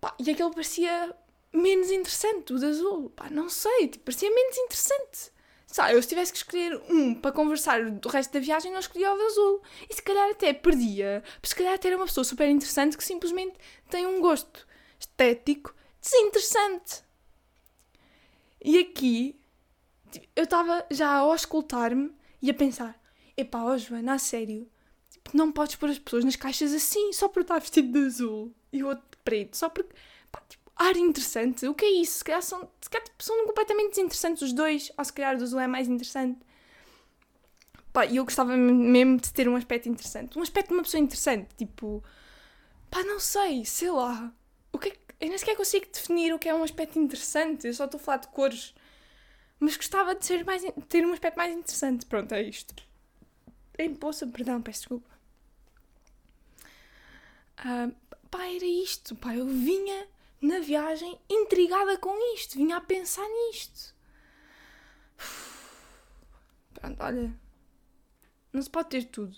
[0.00, 1.14] Pá, e aquele parecia
[1.52, 3.10] menos interessante, o de azul.
[3.10, 5.32] Pá, não sei, tipo, parecia menos interessante.
[5.66, 9.12] Sabe, eu se tivesse que escolher um para conversar do resto da viagem, não escolhia
[9.12, 9.62] o de azul.
[9.90, 13.04] E se calhar até perdia, porque se calhar até era uma pessoa super interessante que
[13.04, 13.56] simplesmente
[13.90, 14.66] tem um gosto
[15.00, 17.02] estético desinteressante.
[18.64, 19.38] E aqui,
[20.10, 22.98] tipo, eu estava já a escutar-me e a pensar:
[23.36, 24.66] epá, ó Joana, a sério,
[25.10, 28.54] tipo, não podes pôr as pessoas nas caixas assim só por estar vestido de azul
[28.72, 29.94] e o outro de preto, só porque,
[30.32, 31.66] pá, tipo, ar interessante.
[31.68, 32.18] O que é isso?
[32.18, 35.42] Se calhar são, se calhar, tipo, são completamente desinteressantes os dois, ou se calhar o
[35.42, 36.40] azul é mais interessante.
[37.92, 40.38] Pá, e eu gostava mesmo de ter um aspecto interessante.
[40.38, 42.02] Um aspecto de uma pessoa interessante, tipo.
[42.90, 44.32] Pá, não sei, sei lá.
[44.72, 47.66] O que é que, eu nem sequer consigo definir o que é um aspecto interessante,
[47.66, 48.74] eu só estou a falar de cores.
[49.58, 52.04] Mas gostava de ser mais, ter um aspecto mais interessante.
[52.06, 52.74] Pronto, é isto.
[53.78, 55.08] Em poça, perdão, peço desculpa.
[57.60, 57.94] Uh,
[58.30, 60.06] pá, era isto, pá, eu vinha
[60.40, 63.94] na viagem intrigada com isto, vinha a pensar nisto.
[66.74, 67.34] Pronto, olha.
[68.52, 69.36] Não se pode ter tudo.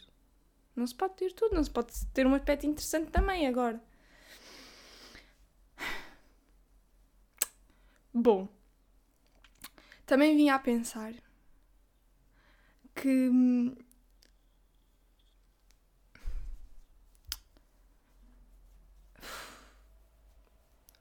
[0.74, 3.80] Não se pode ter tudo, não se pode ter um aspecto interessante também agora.
[8.18, 8.48] Bom,
[10.06, 11.12] também vinha a pensar
[12.94, 13.76] que hum,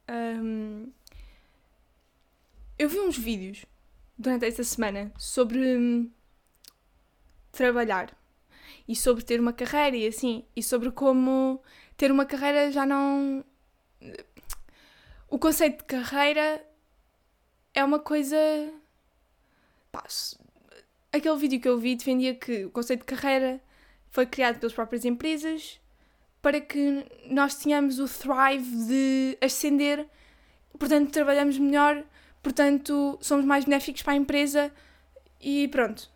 [0.08, 0.91] Um,
[2.78, 3.65] eu vi uns vídeos
[4.17, 6.12] durante esta semana sobre um,
[7.51, 8.15] trabalhar
[8.88, 11.63] e sobre ter uma carreira e assim, e sobre como
[11.97, 13.43] ter uma carreira já não.
[15.28, 16.63] O conceito de carreira
[17.75, 18.38] é uma coisa.
[19.91, 20.03] Pá,
[21.11, 23.61] aquele vídeo que eu vi defendia que o conceito de carreira
[24.09, 25.79] foi criado pelas próprias empresas
[26.41, 30.07] para que nós tenhamos o thrive de ascender,
[30.77, 32.03] portanto trabalhamos melhor,
[32.41, 34.71] portanto somos mais benéficos para a empresa
[35.41, 36.09] e pronto.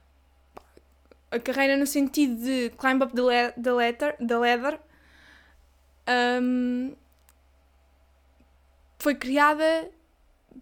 [1.32, 4.80] A carreira no sentido de climb up the, le the, letter, the ladder
[6.42, 6.96] um,
[9.00, 9.90] foi criada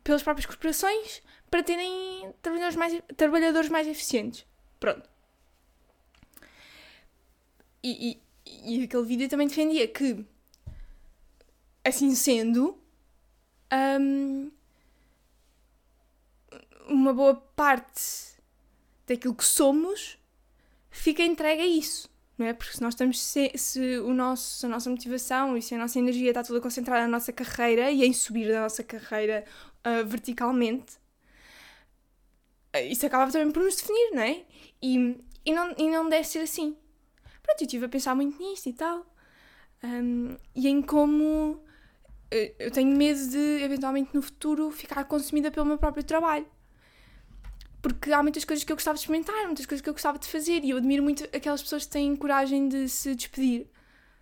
[0.03, 4.45] pelas próprias corporações para terem trabalhadores mais, trabalhadores mais eficientes.
[4.79, 5.10] Pronto.
[7.83, 10.25] E, e, e aquele vídeo também defendia que,
[11.83, 12.77] assim sendo,
[13.99, 14.51] um,
[16.88, 18.38] uma boa parte
[19.05, 20.17] daquilo que somos
[20.89, 22.53] fica entregue a isso, não é?
[22.53, 25.99] Porque se nós estamos, se, se o nosso, a nossa motivação e se a nossa
[25.99, 29.45] energia está toda concentrada na nossa carreira e em subir da nossa carreira
[29.88, 30.97] uh, verticalmente,
[32.76, 34.45] uh, isso acaba também por nos definir, não é?
[34.82, 36.76] E, e, não, e não deve ser assim.
[37.41, 39.06] Pronto, eu estive a pensar muito nisto e tal.
[39.84, 45.65] Um, e em como uh, eu tenho medo de, eventualmente, no futuro, ficar consumida pelo
[45.65, 46.45] meu próprio trabalho
[47.82, 50.28] porque há muitas coisas que eu gostava de experimentar, muitas coisas que eu gostava de
[50.28, 53.67] fazer e eu admiro muito aquelas pessoas que têm coragem de se despedir.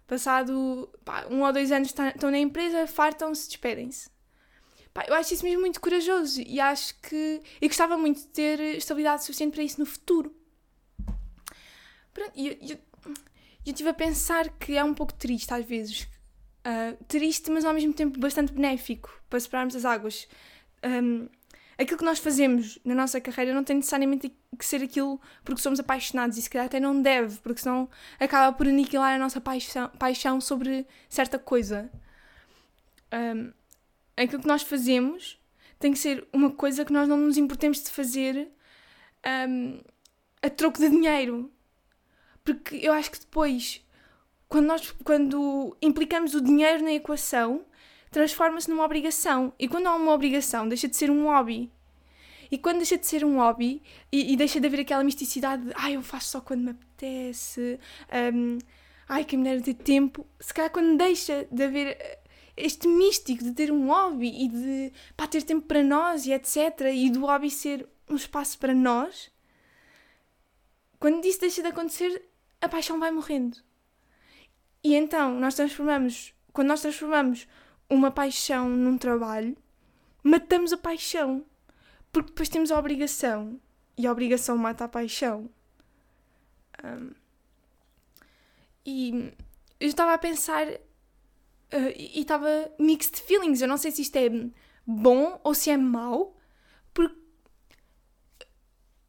[0.08, 4.10] Passado pá, um ou dois anos estão na empresa, fartam-se, despedem-se.
[5.08, 7.42] Eu acho isso mesmo muito corajoso e acho que.
[7.62, 10.34] E gostava muito de ter estabilidade suficiente para isso no futuro.
[12.34, 13.14] E eu, eu, eu
[13.66, 16.08] estive a pensar que é um pouco triste às vezes.
[16.66, 20.28] Uh, triste, mas ao mesmo tempo bastante benéfico para separarmos as águas.
[20.84, 21.28] Um,
[21.78, 25.80] aquilo que nós fazemos na nossa carreira não tem necessariamente que ser aquilo porque somos
[25.80, 29.90] apaixonados e se calhar até não deve, porque senão acaba por aniquilar a nossa paixão,
[30.00, 31.92] paixão sobre certa coisa.
[33.14, 33.52] Um,
[34.18, 35.40] aquilo que nós fazemos
[35.80, 38.50] tem que ser uma coisa que nós não nos importemos de fazer
[39.50, 39.82] um,
[40.42, 41.52] a troco de dinheiro.
[42.44, 43.84] Porque eu acho que depois,
[44.48, 47.66] quando, nós, quando implicamos o dinheiro na equação,
[48.12, 49.52] transforma-se numa obrigação.
[49.60, 51.72] E quando há uma obrigação, deixa de ser um hobby.
[52.50, 55.74] E quando deixa de ser um hobby e, e deixa de haver aquela misticidade de
[55.76, 57.80] ai, ah, eu faço só quando me apetece,
[58.34, 58.60] um,
[59.10, 62.20] ai, que mulher ter tempo, se calhar quando deixa de haver
[62.56, 66.82] este místico de ter um hobby e de pá, ter tempo para nós e etc.
[66.94, 69.32] e do hobby ser um espaço para nós,
[71.00, 72.24] quando isso deixa de acontecer,
[72.62, 73.58] a paixão vai morrendo.
[74.84, 77.48] E então nós transformamos, quando nós transformamos
[77.90, 79.58] uma paixão num trabalho,
[80.24, 81.46] matamos a paixão.
[82.12, 83.60] Porque depois temos a obrigação.
[83.98, 85.50] E a obrigação mata a paixão.
[86.84, 87.12] Um,
[88.86, 89.34] e
[89.80, 90.68] eu estava a pensar.
[91.74, 92.48] Uh, e estava
[92.80, 93.62] mixed feelings.
[93.62, 94.30] Eu não sei se isto é
[94.86, 96.38] bom ou se é mau.
[96.94, 97.16] Porque.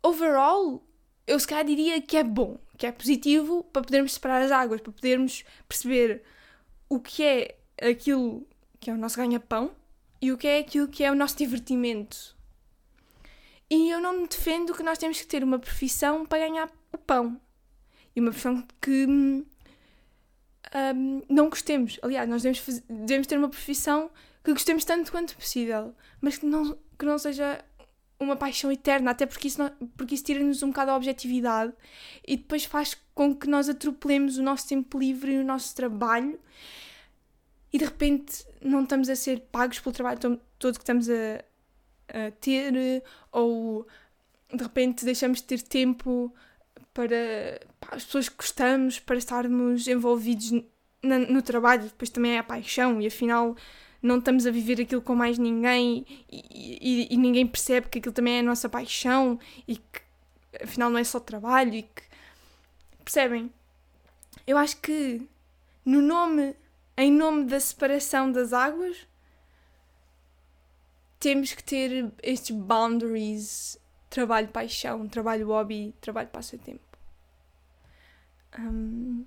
[0.02, 0.86] Overall,
[1.26, 2.58] eu se calhar diria que é bom.
[2.78, 4.80] Que é positivo para podermos separar as águas.
[4.80, 6.22] Para podermos perceber
[6.88, 8.46] o que é aquilo
[8.80, 9.74] que é o nosso ganha-pão,
[10.20, 12.36] e o que é aquilo que é o nosso divertimento.
[13.68, 17.40] E eu não defendo que nós temos que ter uma profissão para ganhar o pão.
[18.14, 19.44] E uma profissão que
[20.74, 21.98] um, não gostemos.
[22.02, 24.10] Aliás, nós devemos, fazer, devemos ter uma profissão
[24.42, 27.64] que gostemos tanto quanto possível, mas que não, que não seja
[28.18, 29.58] uma paixão eterna, até porque isso,
[29.96, 31.72] porque isso tira-nos um bocado a objetividade
[32.26, 36.38] e depois faz com que nós atropelemos o nosso tempo livre e o nosso trabalho
[37.72, 41.44] e de repente não estamos a ser pagos pelo trabalho todo que estamos a,
[42.08, 43.86] a ter, ou
[44.52, 46.34] de repente deixamos de ter tempo
[46.96, 47.60] para
[47.92, 53.02] as pessoas que gostamos, para estarmos envolvidos no, no trabalho, depois também é a paixão,
[53.02, 53.54] e afinal
[54.02, 58.14] não estamos a viver aquilo com mais ninguém e, e, e, ninguém percebe que aquilo
[58.14, 60.00] também é a nossa paixão e que
[60.62, 62.02] afinal não é só trabalho e que
[63.04, 63.52] percebem?
[64.46, 65.20] Eu acho que
[65.84, 66.54] no nome
[66.96, 69.06] em nome da separação das águas,
[71.20, 73.78] temos que ter estes boundaries
[74.08, 76.85] trabalho-paixão, trabalho-hobby, trabalho-passatempo.
[78.58, 79.26] Um,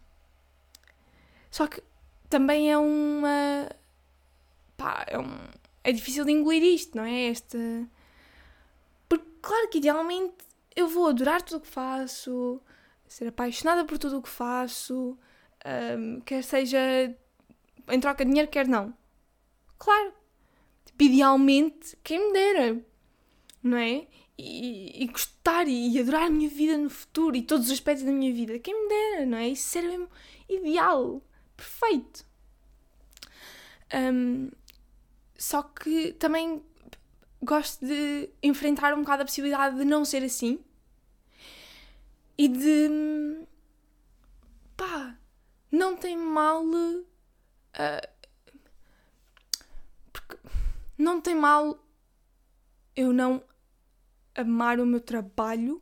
[1.51, 1.81] só que
[2.29, 3.69] também é uma.
[4.77, 5.37] Pá, é, um,
[5.83, 7.27] é difícil de engolir isto, não é?
[7.27, 7.57] Esta.
[9.07, 10.35] Porque, claro que idealmente
[10.75, 12.61] eu vou adorar tudo o que faço,
[13.07, 15.17] ser apaixonada por tudo o que faço,
[15.97, 16.79] um, quer seja
[17.89, 18.93] em troca de dinheiro, quer não.
[19.77, 20.13] Claro.
[20.85, 22.85] Tipo, idealmente, quem me dera.
[23.61, 24.07] Não é?
[24.41, 28.11] E, e, gostar e adorar a minha vida no futuro e todos os aspectos da
[28.11, 28.57] minha vida.
[28.57, 29.49] Quem me dera, não é?
[29.49, 30.09] Isso era mesmo
[30.47, 31.21] ideal.
[31.57, 32.25] Perfeito.
[33.93, 34.49] Um,
[35.37, 36.63] só que também
[37.41, 40.59] gosto de enfrentar um bocado a possibilidade de não ser assim
[42.37, 43.45] e de
[44.77, 45.17] pá,
[45.69, 46.63] não tem mal
[47.69, 48.07] Uh,
[50.97, 51.79] não tem mal
[52.95, 53.41] eu não
[54.41, 55.81] amar o meu trabalho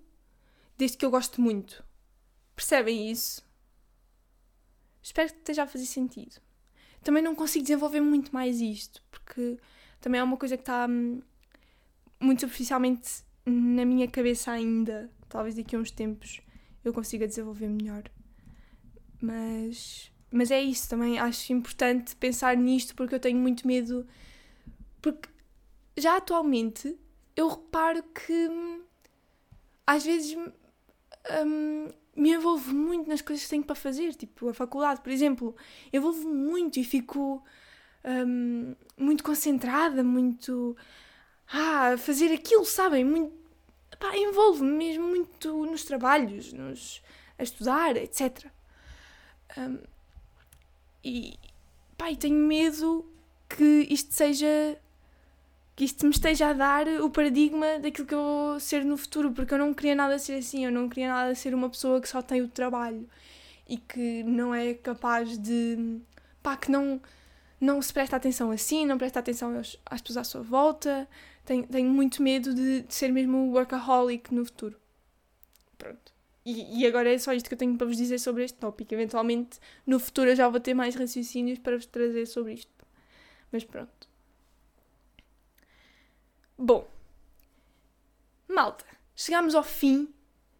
[0.78, 1.84] desde que eu gosto muito.
[2.56, 3.46] Percebem isso?
[5.02, 6.42] Espero que esteja a fazer sentido.
[7.04, 9.58] Também não consigo desenvolver muito mais isto, porque
[10.02, 11.22] também é uma coisa que está hum,
[12.20, 15.10] muito superficialmente na minha cabeça ainda.
[15.30, 16.42] Talvez daqui a uns tempos
[16.84, 18.04] eu consiga desenvolver melhor.
[19.22, 24.06] Mas mas é isso também, acho importante pensar nisto porque eu tenho muito medo.
[25.02, 25.30] Porque
[25.96, 26.98] já atualmente
[27.38, 28.82] eu reparo que hum,
[29.86, 30.36] às vezes
[31.46, 35.56] hum, me envolvo muito nas coisas que tenho para fazer, tipo a faculdade, por exemplo,
[35.94, 37.44] envolvo muito e fico
[38.04, 40.76] hum, muito concentrada, muito
[41.48, 43.06] ah, a fazer aquilo, sabem?
[43.06, 43.36] Muito,
[44.00, 47.04] pá, envolvo-me mesmo muito nos trabalhos, nos,
[47.38, 48.48] a estudar, etc.
[49.56, 49.78] Um,
[51.04, 51.38] e,
[51.96, 53.06] pá, e tenho medo
[53.48, 54.80] que isto seja
[55.78, 59.32] que isto me esteja a dar o paradigma daquilo que eu vou ser no futuro,
[59.32, 62.10] porque eu não queria nada ser assim, eu não queria nada ser uma pessoa que
[62.10, 63.08] só tem o trabalho
[63.70, 66.00] e que não é capaz de.
[66.42, 67.00] pá, que não,
[67.62, 71.08] não se presta atenção assim, não presta atenção aos, às pessoas à sua volta.
[71.46, 74.76] Tenho, tenho muito medo de, de ser mesmo workaholic no futuro.
[75.78, 76.12] Pronto.
[76.44, 78.96] E, e, agora é só isto que eu tenho para vos dizer sobre este tópico.
[78.96, 82.72] Eventualmente, no futuro, eu já vou ter mais raciocínios para vos trazer sobre isto.
[83.52, 83.97] Mas pronto.
[86.58, 86.88] Bom,
[88.48, 88.84] malta,
[89.16, 90.12] chegamos ao fim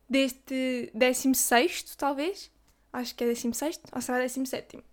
[0.08, 2.52] deste 16, talvez.
[2.94, 4.84] Acho que é 16, ou será 17?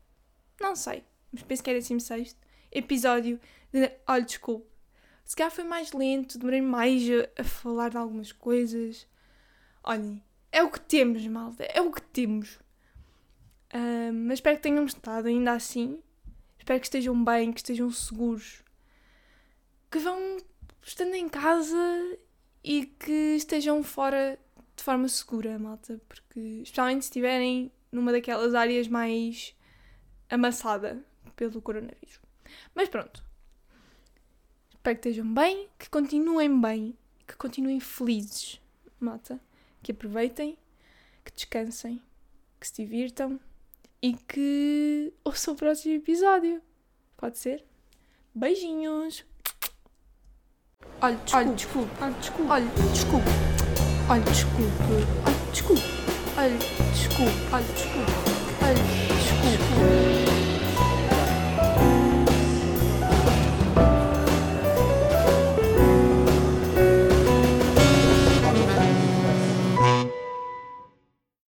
[0.61, 2.37] Não sei, mas penso que é 16
[2.73, 3.39] episódio
[3.73, 4.67] de Olha, desculpe.
[5.25, 9.07] Se calhar foi mais lento, demorei mais a, a falar de algumas coisas.
[9.83, 12.59] Olhem, é o que temos, malta, é o que temos.
[14.27, 16.03] Mas espero que tenham gostado ainda assim.
[16.59, 18.63] Espero que estejam bem, que estejam seguros.
[19.91, 20.39] Que vão
[20.85, 22.19] estando em casa
[22.63, 24.39] e que estejam fora
[24.77, 29.55] de forma segura, malta, porque especialmente se estiverem numa daquelas áreas mais
[30.29, 31.05] amassada
[31.37, 32.21] pelo coronavírus.
[32.75, 33.25] Mas pronto.
[34.75, 38.61] Espero que estejam bem, que continuem bem, que continuem felizes,
[39.01, 39.41] malta,
[39.83, 40.59] que aproveitem,
[41.25, 42.03] que descansem,
[42.61, 43.41] que se divirtam
[44.03, 46.61] e que ouçam o próximo episódio.
[47.17, 47.65] Pode ser?
[48.35, 49.25] Beijinhos!
[51.05, 51.19] Olha,
[51.55, 51.91] desculpe.
[52.01, 52.51] Olha, desculpe.
[52.51, 53.31] Olha, desculpe.
[54.09, 54.73] Olha, desculpe.
[55.27, 55.83] Olha, desculpe.
[56.39, 56.57] Olha,
[56.95, 57.33] desculpe.
[57.53, 58.13] Olha, desculpe.
[58.63, 58.75] Olha,
[59.13, 60.34] desculpe.